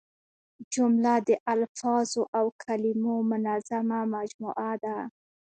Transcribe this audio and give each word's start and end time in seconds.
جمله 0.73 1.13
د 1.27 1.29
الفاظو 1.53 2.21
او 2.37 2.45
کلیمو 2.63 3.15
منظمه 3.31 3.99
مجموعه 4.15 4.71
ده. 4.83 4.97